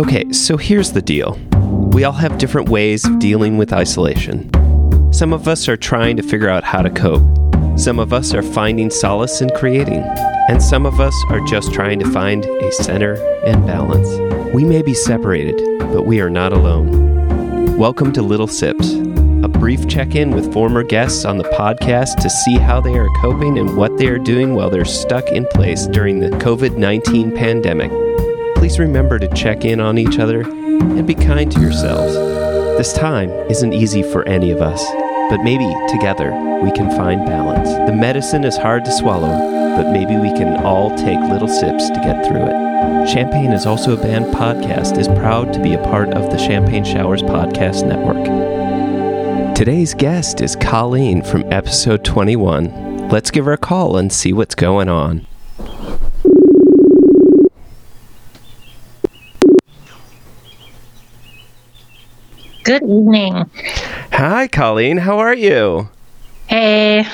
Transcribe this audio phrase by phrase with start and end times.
[0.00, 1.38] Okay, so here's the deal
[1.92, 4.50] we all have different ways of dealing with isolation.
[5.12, 7.20] Some of us are trying to figure out how to cope,
[7.78, 10.02] some of us are finding solace in creating,
[10.48, 14.08] and some of us are just trying to find a center and balance.
[14.54, 15.60] We may be separated,
[15.92, 17.76] but we are not alone.
[17.76, 22.30] Welcome to Little Sips, a brief check in with former guests on the podcast to
[22.30, 25.86] see how they are coping and what they are doing while they're stuck in place
[25.88, 28.09] during the COVID 19 pandemic.
[28.60, 32.12] Please remember to check in on each other and be kind to yourselves.
[32.76, 34.84] This time isn't easy for any of us,
[35.30, 36.30] but maybe together
[36.62, 37.70] we can find balance.
[37.90, 39.30] The medicine is hard to swallow,
[39.78, 43.08] but maybe we can all take little sips to get through it.
[43.08, 46.84] Champagne is also a band podcast is proud to be a part of the Champagne
[46.84, 48.26] Showers podcast network.
[49.56, 53.08] Today's guest is Colleen from episode 21.
[53.08, 55.26] Let's give her a call and see what's going on.
[62.70, 63.50] Good evening.
[64.12, 64.98] Hi, Colleen.
[64.98, 65.88] How are you?
[66.46, 67.04] Hey.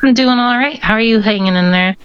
[0.00, 0.78] I'm doing all right.
[0.78, 1.96] How are you hanging in there?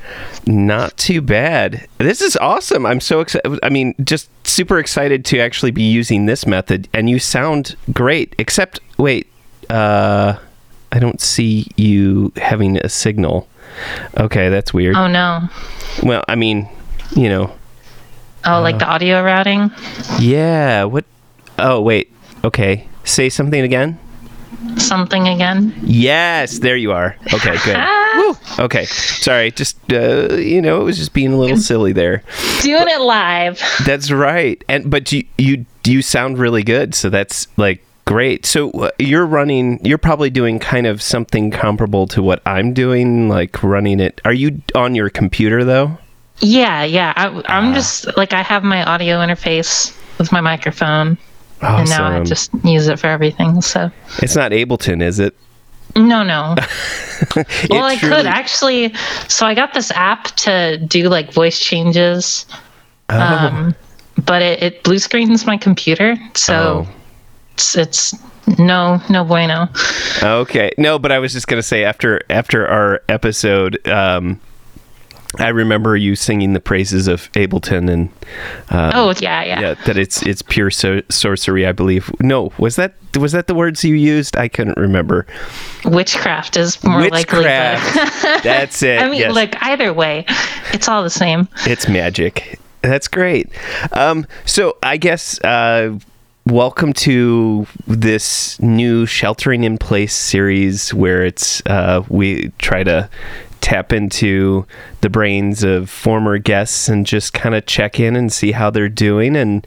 [0.47, 1.87] Not too bad.
[1.99, 2.87] This is awesome.
[2.87, 3.59] I'm so excited.
[3.61, 6.87] I mean, just super excited to actually be using this method.
[6.91, 9.27] And you sound great, except, wait,
[9.69, 10.35] uh,
[10.91, 13.47] I don't see you having a signal.
[14.17, 14.95] Okay, that's weird.
[14.95, 15.47] Oh, no.
[16.01, 16.67] Well, I mean,
[17.15, 17.53] you know.
[18.43, 19.69] Oh, like the audio routing?
[20.19, 20.85] Yeah.
[20.85, 21.05] What?
[21.59, 22.11] Oh, wait.
[22.43, 22.87] Okay.
[23.03, 23.99] Say something again.
[24.77, 25.73] Something again?
[25.83, 27.15] Yes, there you are.
[27.33, 27.77] Okay, good.
[28.17, 28.63] Woo.
[28.65, 29.51] Okay, sorry.
[29.51, 32.23] Just uh, you know, it was just being a little silly there.
[32.61, 33.61] Doing it live.
[33.85, 34.63] That's right.
[34.67, 36.95] And but you you you sound really good.
[36.95, 38.45] So that's like great.
[38.45, 39.83] So uh, you're running.
[39.85, 44.19] You're probably doing kind of something comparable to what I'm doing, like running it.
[44.25, 45.97] Are you on your computer though?
[46.39, 47.13] Yeah, yeah.
[47.15, 51.17] I, I'm just like I have my audio interface with my microphone,
[51.61, 53.61] and now I just use it for everything.
[53.61, 55.35] So It's not Ableton, is it?
[55.95, 56.55] no, no.
[57.69, 58.93] well, I truly- could actually.
[59.27, 62.45] So I got this app to do like voice changes.
[63.09, 63.19] Oh.
[63.19, 63.75] Um,
[64.25, 66.93] but it, it blue screens my computer, so Oh.
[67.53, 68.15] it's, it's
[68.59, 69.67] no no bueno.
[70.21, 70.71] Okay.
[70.77, 74.39] No, but I was just gonna say after after our episode, um,
[75.37, 78.09] I remember you singing the praises of Ableton and
[78.71, 79.59] uh, Oh yeah, yeah.
[79.59, 81.67] yeah, that it's it's pure so- sorcery.
[81.67, 82.11] I believe.
[82.19, 84.35] No, was that was that the words you used?
[84.37, 85.27] I couldn't remember.
[85.85, 87.39] Witchcraft is more likely.
[87.39, 88.43] Witchcraft.
[88.43, 89.01] That's it.
[89.01, 89.35] I mean, yes.
[89.35, 90.25] like either way,
[90.73, 91.47] it's all the same.
[91.67, 92.59] it's magic.
[92.81, 93.49] That's great.
[93.91, 95.99] Um, so I guess uh,
[96.45, 103.09] welcome to this new sheltering in place series where it's uh, we try to
[103.61, 104.65] tap into
[105.01, 108.89] the brains of former guests and just kind of check in and see how they're
[108.89, 109.65] doing and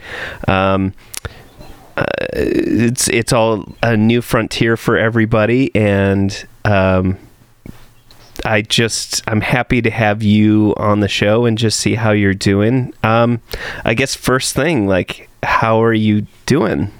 [0.49, 0.93] um,
[1.97, 7.19] uh, it's it's all a new frontier for everybody and um,
[8.45, 12.35] I just I'm happy to have you on the show and just see how you're
[12.35, 12.93] doing.
[13.03, 13.41] Um,
[13.85, 16.91] I guess first thing, like, how are you doing?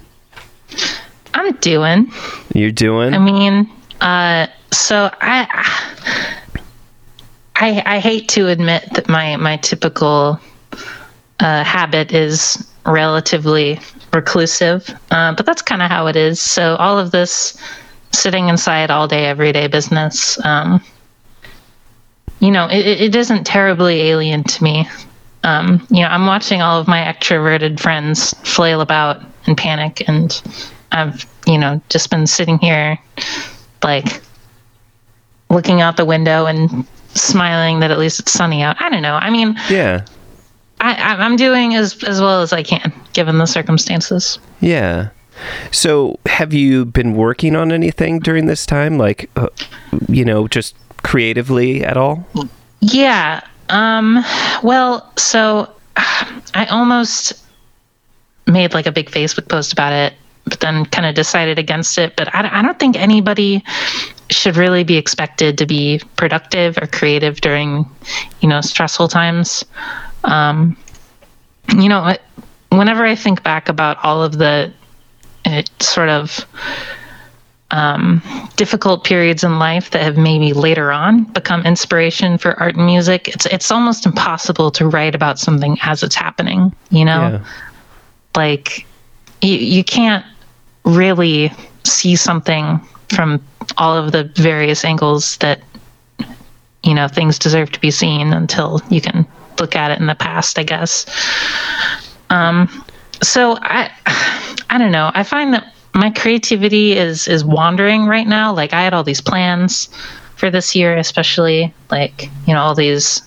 [1.33, 2.11] I'm doing.
[2.53, 3.13] You're doing.
[3.13, 6.42] I mean, uh, so I,
[7.63, 10.37] I, I hate to admit that my my typical
[11.39, 13.79] uh, habit is relatively
[14.11, 16.41] reclusive, uh, but that's kind of how it is.
[16.41, 17.57] So all of this
[18.11, 20.83] sitting inside all day, everyday business, um,
[22.41, 24.89] you know, it, it isn't terribly alien to me.
[25.45, 30.41] Um, you know, I'm watching all of my extroverted friends flail about and panic, and
[30.91, 32.99] I've, you know, just been sitting here,
[33.81, 34.21] like,
[35.49, 38.75] looking out the window and smiling that at least it's sunny out.
[38.79, 39.15] I don't know.
[39.15, 40.05] I mean, yeah,
[40.79, 44.39] I, I'm doing as as well as I can given the circumstances.
[44.59, 45.09] yeah.
[45.71, 49.47] So, have you been working on anything during this time, like, uh,
[50.07, 52.27] you know, just creatively at all?
[52.81, 53.41] Yeah.
[53.69, 54.23] Um.
[54.61, 57.33] Well, so I almost
[58.45, 60.13] made like a big Facebook post about it,
[60.45, 62.15] but then kind of decided against it.
[62.15, 63.63] But I, I don't think anybody
[64.29, 67.85] should really be expected to be productive or creative during,
[68.41, 69.63] you know, stressful times.
[70.23, 70.77] Um,
[71.77, 72.15] you know,
[72.69, 74.73] whenever I think back about all of the
[75.45, 76.45] uh, sort of
[77.71, 78.21] um,
[78.55, 83.27] difficult periods in life that have maybe later on become inspiration for art and music,
[83.27, 86.73] it's it's almost impossible to write about something as it's happening.
[86.91, 87.45] You know, Yeah.
[88.35, 88.85] like
[89.41, 90.25] you you can't
[90.85, 91.51] really
[91.83, 92.79] see something
[93.15, 93.43] from
[93.77, 95.61] all of the various angles that
[96.83, 99.25] you know things deserve to be seen until you can
[99.59, 100.59] look at it in the past.
[100.59, 101.05] I guess.
[102.29, 102.67] Um,
[103.21, 103.91] so I
[104.69, 105.11] I don't know.
[105.13, 108.53] I find that my creativity is is wandering right now.
[108.53, 109.89] Like I had all these plans
[110.35, 113.21] for this year, especially like you know all these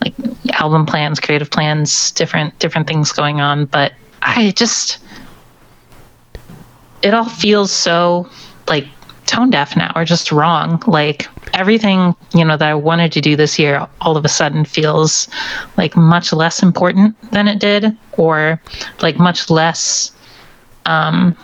[0.00, 0.14] like
[0.52, 3.66] album plans, creative plans, different different things going on.
[3.66, 3.92] But
[4.22, 4.98] I just
[7.02, 8.28] it all feels so
[8.68, 8.86] like
[9.26, 10.82] tone deaf now or just wrong.
[10.86, 14.64] Like everything, you know, that I wanted to do this year all of a sudden
[14.64, 15.28] feels
[15.76, 18.60] like much less important than it did or
[19.00, 20.12] like much less
[20.86, 21.36] um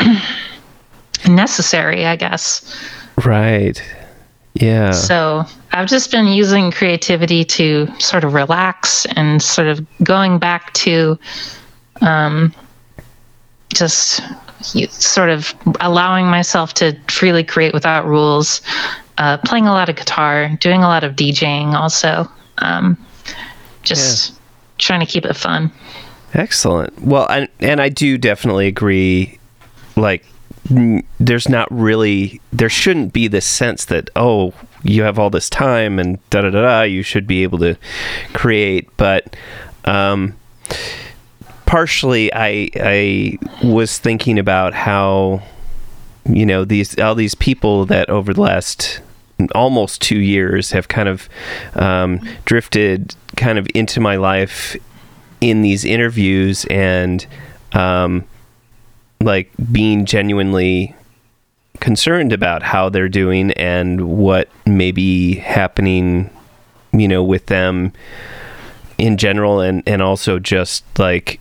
[1.28, 2.76] necessary, I guess.
[3.24, 3.82] Right.
[4.54, 4.90] Yeah.
[4.90, 10.72] So I've just been using creativity to sort of relax and sort of going back
[10.74, 11.18] to
[12.00, 12.54] um,
[13.72, 14.20] just
[14.60, 18.60] sort of allowing myself to freely create without rules,
[19.18, 22.30] uh, playing a lot of guitar, doing a lot of DJing also.
[22.58, 22.98] Um,
[23.82, 24.36] just yeah.
[24.78, 25.72] trying to keep it fun.
[26.34, 27.00] Excellent.
[27.00, 29.38] Well, I, and I do definitely agree.
[29.96, 30.24] Like,
[31.18, 34.52] there's not really, there shouldn't be this sense that, oh,
[34.82, 37.76] you have all this time and da da da da, you should be able to
[38.34, 38.88] create.
[38.96, 39.34] But,
[39.84, 40.36] um,
[41.68, 45.42] partially I I was thinking about how
[46.24, 49.02] you know these all these people that over the last
[49.54, 51.28] almost two years have kind of
[51.74, 54.76] um, drifted kind of into my life
[55.42, 57.26] in these interviews and
[57.72, 58.24] um,
[59.20, 60.96] like being genuinely
[61.80, 66.30] concerned about how they're doing and what may be happening
[66.92, 67.92] you know with them
[68.96, 71.38] in general and and also just like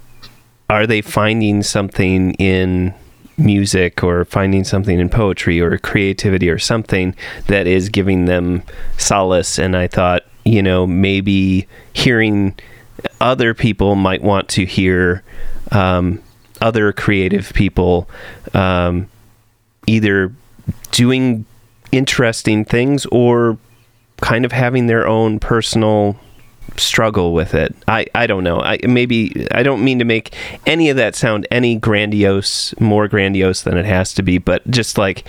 [0.70, 2.94] are they finding something in
[3.38, 7.16] music or finding something in poetry or creativity or something
[7.48, 8.64] that is giving them
[8.98, 9.60] solace?
[9.60, 12.56] And i thought you know maybe hearing
[13.22, 15.24] other people might want to hear
[15.72, 16.22] um,
[16.62, 18.10] other creative people
[18.54, 19.08] um,
[19.86, 20.34] either
[20.92, 21.46] doing
[21.92, 23.58] interesting things or
[24.22, 26.20] kind of having their own personal
[26.80, 27.76] struggle with it.
[27.88, 28.60] I, I don't know.
[28.60, 30.36] I maybe I don't mean to make
[30.66, 34.98] any of that sound any grandiose, more grandiose than it has to be, but just
[34.98, 35.26] like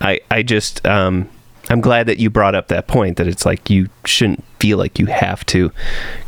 [0.00, 1.28] I I just um
[1.70, 4.98] I'm glad that you brought up that point that it's like you shouldn't feel like
[4.98, 5.70] you have to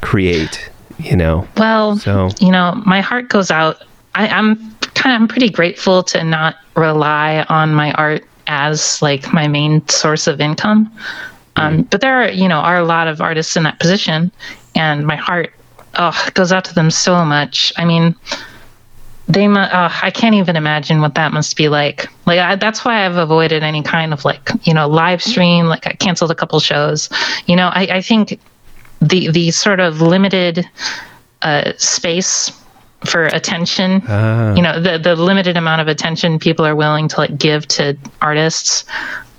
[0.03, 1.49] create, you know.
[1.57, 3.83] Well, so you know, my heart goes out.
[4.15, 4.57] I, I'm
[4.95, 9.87] kind of I'm pretty grateful to not rely on my art as like my main
[9.89, 10.93] source of income.
[11.57, 14.31] Um, but there are, you know, are a lot of artists in that position,
[14.75, 15.53] and my heart,
[15.95, 17.73] oh, goes out to them so much.
[17.77, 18.15] I mean,
[19.29, 22.09] they, uh, I can't even imagine what that must be like.
[22.27, 25.67] Like I, that's why I've avoided any kind of like, you know, live stream.
[25.67, 27.09] Like I canceled a couple shows.
[27.47, 28.41] You know, I, I think
[29.01, 30.69] the the sort of limited
[31.43, 32.53] uh, space
[33.07, 34.53] for attention uh.
[34.55, 37.97] you know the the limited amount of attention people are willing to like give to
[38.21, 38.85] artists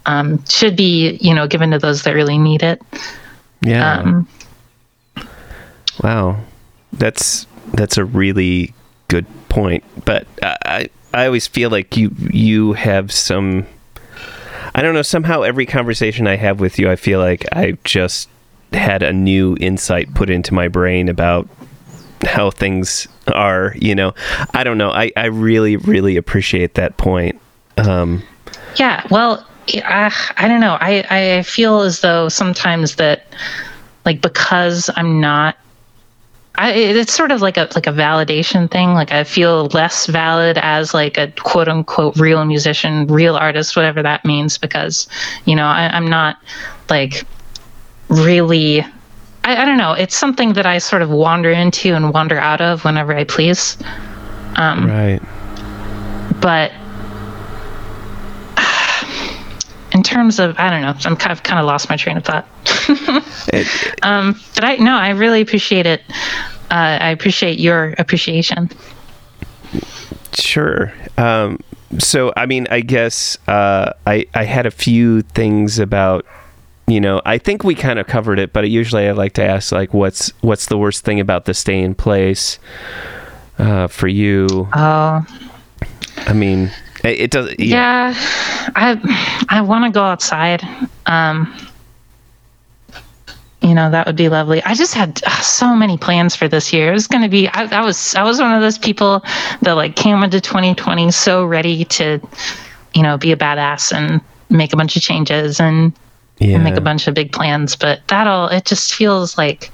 [0.05, 2.81] um, should be you know given to those that really need it.
[3.61, 3.99] Yeah.
[3.99, 4.27] Um,
[6.03, 6.39] wow,
[6.93, 8.73] that's that's a really
[9.07, 9.83] good point.
[10.05, 13.67] But I I always feel like you you have some.
[14.73, 15.01] I don't know.
[15.01, 18.29] Somehow, every conversation I have with you, I feel like I just
[18.71, 21.49] had a new insight put into my brain about
[22.23, 23.75] how things are.
[23.77, 24.13] You know,
[24.53, 24.91] I don't know.
[24.91, 27.39] I I really really appreciate that point.
[27.77, 28.23] Um,
[28.77, 29.05] yeah.
[29.11, 30.77] Well, I, I don't know.
[30.79, 33.25] I, I feel as though sometimes that,
[34.05, 35.57] like, because I'm not,
[36.55, 38.93] I, it's sort of like a like a validation thing.
[38.93, 44.03] Like I feel less valid as like a quote unquote real musician, real artist, whatever
[44.03, 45.07] that means, because
[45.45, 46.37] you know I, I'm not
[46.89, 47.25] like
[48.09, 48.81] really.
[49.43, 49.93] I, I don't know.
[49.93, 53.77] It's something that I sort of wander into and wander out of whenever I please.
[54.55, 55.21] Um, right.
[56.41, 56.73] But
[59.93, 62.23] in terms of I don't know, I'm kind of kind of lost my train of
[62.23, 62.47] thought.
[64.03, 66.01] um, but I no, I really appreciate it.
[66.69, 68.69] Uh, I appreciate your appreciation.
[70.33, 70.93] Sure.
[71.17, 71.59] Um,
[71.99, 76.25] so I mean, I guess uh, I I had a few things about
[76.87, 79.71] you know I think we kind of covered it, but usually I like to ask
[79.71, 82.59] like what's what's the worst thing about the stay in place
[83.57, 84.67] uh, for you?
[84.73, 85.25] Oh.
[86.17, 86.71] I mean,
[87.03, 87.55] it, does.
[87.57, 88.09] Yeah.
[88.09, 90.63] yeah, I I want to go outside.
[91.05, 91.53] Um,
[93.61, 94.61] you know that would be lovely.
[94.63, 96.89] I just had uh, so many plans for this year.
[96.89, 97.47] It was going to be.
[97.47, 99.23] I, I, was I was one of those people
[99.61, 102.19] that like came into 2020 so ready to,
[102.95, 105.93] you know, be a badass and make a bunch of changes and,
[106.39, 106.55] yeah.
[106.55, 107.75] and make a bunch of big plans.
[107.75, 109.71] But that all it just feels like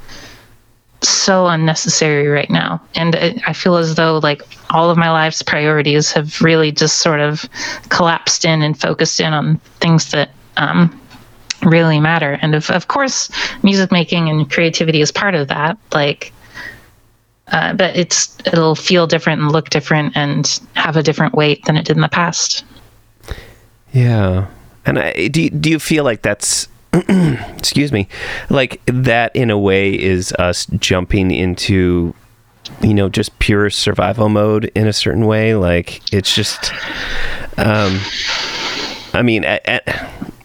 [1.01, 2.81] so unnecessary right now.
[2.95, 6.97] And it, I feel as though like all of my life's priorities have really just
[6.97, 7.45] sort of
[7.89, 10.99] collapsed in and focused in on things that um,
[11.63, 12.39] really matter.
[12.41, 13.29] And of, of course,
[13.63, 15.77] music making and creativity is part of that.
[15.93, 16.33] Like,
[17.49, 21.77] uh, but it's it'll feel different and look different and have a different weight than
[21.77, 22.65] it did in the past.
[23.93, 24.47] Yeah,
[24.85, 26.67] and I, do do you feel like that's
[27.57, 28.07] excuse me,
[28.49, 32.13] like that in a way is us jumping into
[32.81, 35.55] you know just pure survival mode in a certain way.
[35.55, 36.71] Like it's just
[37.57, 37.99] um
[39.13, 39.43] i mean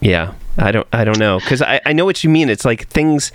[0.01, 1.39] yeah i don't i don't know.
[1.39, 2.49] Because I, I know what you mean.
[2.49, 3.31] It's like things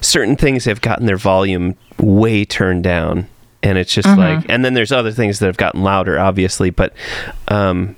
[0.00, 3.28] certain things have gotten their volume way turned down.
[3.64, 4.18] And it's just mm-hmm.
[4.38, 6.70] like and then there's other things that have gotten louder obviously.
[6.70, 6.94] But
[7.48, 7.96] um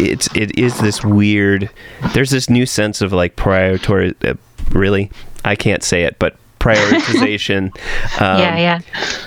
[0.00, 1.70] it's it is this weird
[2.14, 4.34] there's this new sense of like priority uh,
[4.70, 5.10] really?
[5.44, 7.66] I can't say it but prioritization
[8.20, 8.80] um, yeah yeah.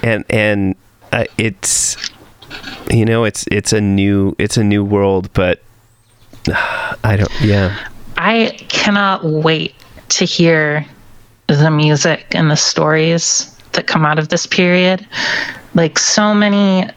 [0.03, 0.75] and and
[1.11, 2.11] uh, it's
[2.91, 5.61] you know it's it's a new it's a new world but
[6.51, 7.87] uh, i don't yeah.
[8.19, 9.73] I cannot wait
[10.09, 10.85] to hear
[11.47, 15.07] the music and the stories that come out of this period.
[15.73, 16.89] Like so many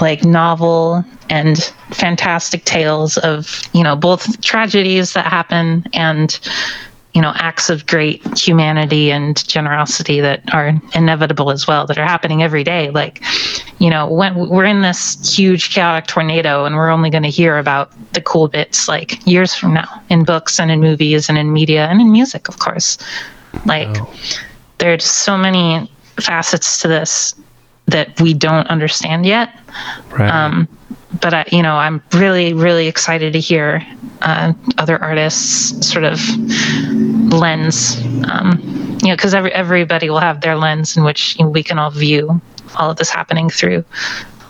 [0.00, 6.40] like novel and fantastic tales of you know both tragedies that happen and
[7.16, 12.04] you know acts of great humanity and generosity that are inevitable as well that are
[12.04, 13.22] happening every day like
[13.78, 17.56] you know when we're in this huge chaotic tornado and we're only going to hear
[17.56, 21.52] about the cool bits like years from now in books and in movies and in
[21.52, 22.98] media and in music of course
[23.64, 24.14] like oh.
[24.78, 27.34] there's so many facets to this
[27.86, 29.58] that we don't understand yet.
[30.10, 30.30] Right.
[30.30, 30.68] Um,
[31.20, 33.86] but I, you know, I'm really, really excited to hear
[34.22, 36.20] uh, other artists' sort of
[37.32, 37.96] lens.
[38.30, 41.62] Um, you know, because every everybody will have their lens in which you know, we
[41.62, 42.40] can all view
[42.76, 43.84] all of this happening through.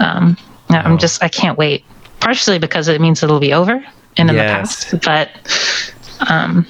[0.00, 0.37] Um,
[0.71, 0.83] wow.
[0.83, 1.85] I'm just, I can't wait.
[2.21, 3.85] Partially because it means it'll be over
[4.16, 4.90] and in yes.
[4.90, 6.66] the past, but um,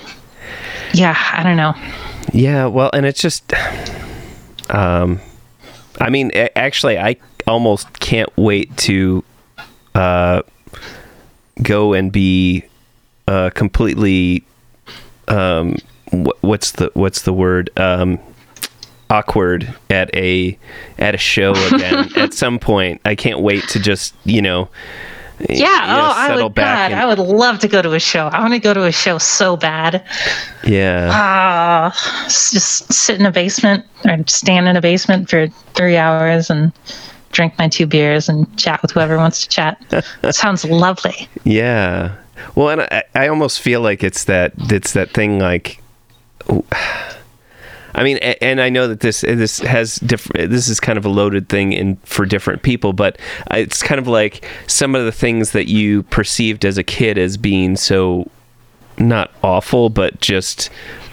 [0.92, 1.74] yeah, I don't know.
[2.32, 3.52] Yeah, well, and it's just,
[4.68, 5.20] um,
[6.00, 9.24] I mean, actually, I almost can't wait to
[9.94, 10.42] uh,
[11.62, 12.64] go and be
[13.28, 14.44] uh, completely.
[15.28, 15.76] Um,
[16.40, 17.70] what's the what's the word?
[17.76, 18.18] Um,
[19.08, 20.58] awkward at a
[20.98, 23.00] at a show again at some point.
[23.04, 24.68] I can't wait to just you know
[25.48, 25.66] yeah.
[25.68, 26.54] Oh, I would.
[26.54, 26.92] God.
[26.92, 28.28] I would love to go to a show.
[28.28, 30.04] I want to go to a show so bad.
[30.66, 31.10] Yeah.
[31.12, 36.48] Ah, uh, just sit in a basement or stand in a basement for three hours
[36.48, 36.72] and
[37.32, 40.04] drink my two beers and chat with whoever wants to chat.
[40.34, 41.28] sounds lovely.
[41.44, 42.16] Yeah.
[42.54, 45.80] Well, and I, I almost feel like it's that it's that thing like.
[47.96, 50.50] I mean, and I know that this this has different.
[50.50, 53.18] This is kind of a loaded thing in for different people, but
[53.50, 57.38] it's kind of like some of the things that you perceived as a kid as
[57.38, 58.30] being so
[58.98, 60.68] not awful, but just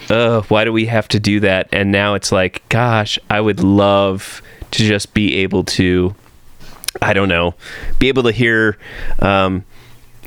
[0.09, 1.69] uh, why do we have to do that?
[1.71, 6.13] And now it's like, gosh, I would love to just be able to,
[7.01, 7.55] I don't know,
[7.97, 8.77] be able to hear.
[9.19, 9.63] Um,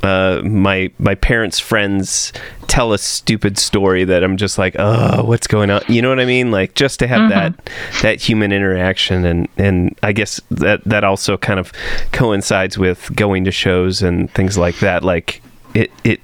[0.03, 2.33] uh, my my parents' friends
[2.69, 5.83] tell a stupid story that I'm just like, oh, what's going on?
[5.89, 6.51] You know what I mean?
[6.51, 7.31] Like just to have mm-hmm.
[7.31, 7.71] that
[8.03, 11.73] that human interaction, and and I guess that that also kind of
[12.13, 15.03] coincides with going to shows and things like that.
[15.05, 15.43] Like
[15.75, 16.21] it it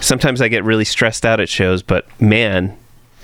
[0.00, 2.76] sometimes I get really stressed out at shows, but man,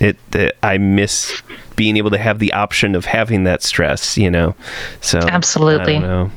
[0.03, 1.41] it, it, I miss
[1.75, 4.55] being able to have the option of having that stress, you know.
[5.01, 5.99] So absolutely.
[5.99, 6.29] There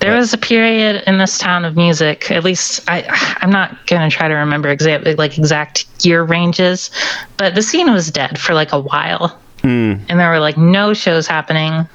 [0.00, 2.30] but, was a period in this town of music.
[2.30, 3.04] At least I,
[3.40, 6.90] I'm not gonna try to remember exactly like exact year ranges,
[7.36, 10.00] but the scene was dead for like a while, mm.
[10.08, 11.88] and there were like no shows happening,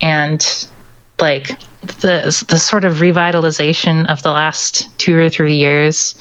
[0.00, 0.68] and
[1.20, 1.48] like
[2.00, 6.14] the the sort of revitalization of the last two or three years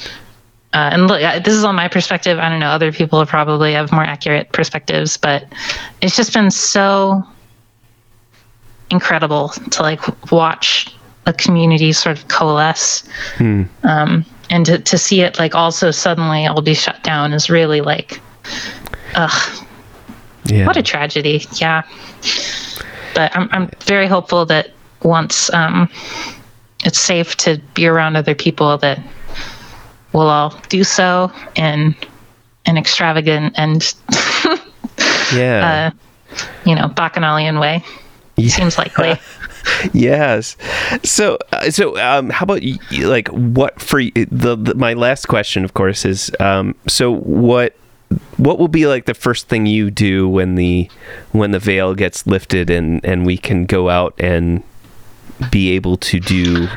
[0.74, 2.40] uh, and look, this is on my perspective.
[2.40, 2.68] I don't know.
[2.68, 5.46] Other people probably have more accurate perspectives, but
[6.02, 7.24] it's just been so
[8.90, 10.94] incredible to like watch
[11.26, 13.08] a community sort of coalesce.
[13.38, 13.64] Hmm.
[13.84, 17.82] Um, and to, to see it like also suddenly all be shut down is really
[17.82, 18.22] like,
[19.16, 19.66] ugh,
[20.46, 20.66] yeah.
[20.66, 21.46] what a tragedy.
[21.54, 21.84] Yeah.
[23.14, 24.72] But I'm, I'm very hopeful that
[25.04, 25.90] once um,
[26.84, 29.00] it's safe to be around other people that
[30.18, 31.96] we'll all do so in
[32.66, 33.94] an extravagant and
[35.34, 35.92] yeah,
[36.34, 37.84] uh, you know, bacchanalian way.
[38.36, 38.50] Yeah.
[38.50, 39.20] Seems likely.
[39.94, 40.58] yes.
[41.04, 45.76] So, uh, so um, how about like what for the, the, my last question, of
[45.76, 47.76] course, is um, so what
[48.38, 50.90] what will be like the first thing you do when the
[51.32, 54.64] when the veil gets lifted and and we can go out and
[55.52, 56.68] be able to do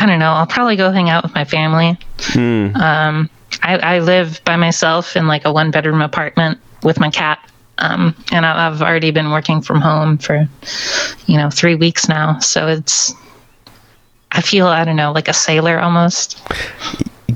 [0.00, 0.32] I don't know.
[0.32, 1.98] I'll probably go hang out with my family.
[2.20, 2.74] Hmm.
[2.76, 3.30] Um,
[3.62, 7.38] I, I live by myself in like a one bedroom apartment with my cat.
[7.78, 10.48] Um, and I- I've already been working from home for,
[11.26, 12.38] you know, three weeks now.
[12.38, 13.14] So it's,
[14.32, 16.40] I feel, I don't know, like a sailor almost.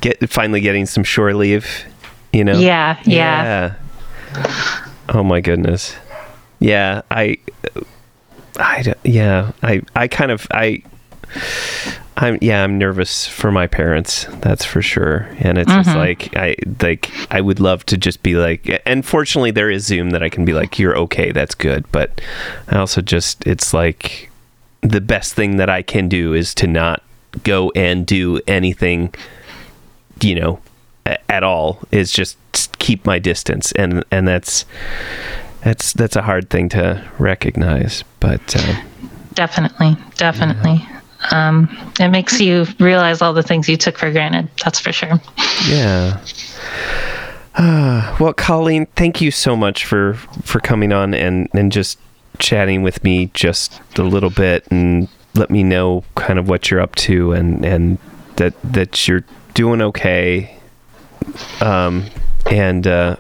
[0.01, 1.85] get finally getting some shore leave
[2.33, 2.99] you know Yeah.
[3.05, 3.75] Yeah.
[4.35, 4.87] Yeah.
[5.11, 5.95] Oh my goodness.
[6.61, 7.37] Yeah, I,
[8.59, 10.83] I, yeah, I, I kind of, I,
[12.17, 14.27] I'm, yeah, I'm nervous for my parents.
[14.41, 15.27] That's for sure.
[15.41, 19.51] And it's just like, I, like, I would love to just be like, and fortunately
[19.51, 21.33] there is Zoom that I can be like, you're okay.
[21.33, 21.91] That's good.
[21.91, 22.21] But
[22.69, 24.31] I also just, it's like
[24.83, 27.03] the best thing that I can do is to not
[27.43, 29.13] go and do anything
[30.23, 30.61] you know
[31.07, 32.39] a- at all is just
[32.79, 34.65] keep my distance and and that's
[35.65, 38.81] that's that's a hard thing to recognize but uh,
[39.33, 39.97] Definitely.
[40.17, 40.87] Definitely.
[41.31, 44.49] Um, it makes you realize all the things you took for granted.
[44.65, 45.21] That's for sure.
[45.69, 46.21] yeah
[47.57, 51.99] Ah, well colleen thank you so much for for coming on and and just
[52.39, 56.81] chatting with me just a little bit and let me know kind of what you're
[56.81, 57.99] up to and and
[58.37, 60.57] that that you're doing okay
[61.61, 62.05] um
[62.51, 63.15] and uh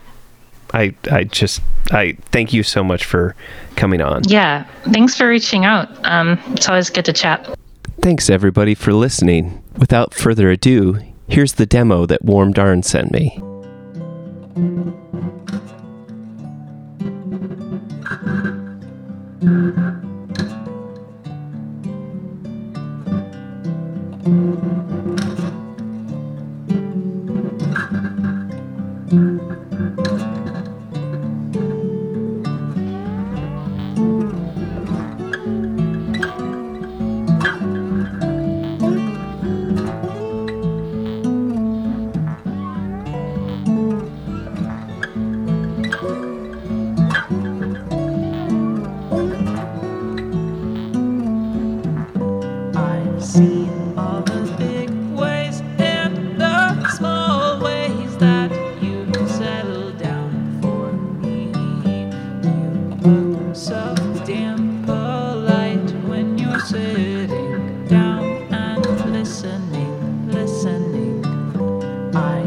[0.72, 1.60] i i just
[1.92, 3.36] i thank you so much for
[3.76, 4.64] coming on Yeah.
[4.92, 5.88] Thanks for reaching out.
[6.04, 7.53] Um, it's always good to chat.
[8.04, 9.64] Thanks everybody for listening.
[9.78, 13.40] Without further ado, here's the demo that Warm Darn sent me.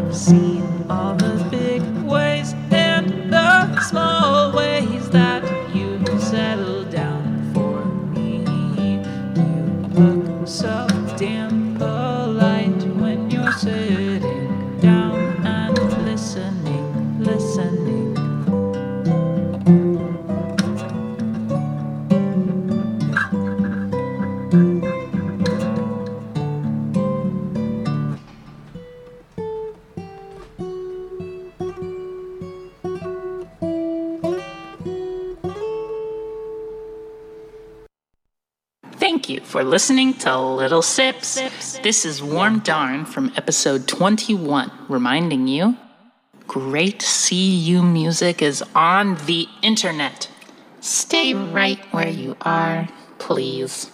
[0.08, 0.64] I've seen
[39.28, 41.36] You for listening to Little Sips.
[41.84, 45.76] This is Warm Darn from episode 21, reminding you
[46.48, 50.30] great CU music is on the internet.
[50.80, 52.88] Stay right where you are,
[53.20, 53.92] please.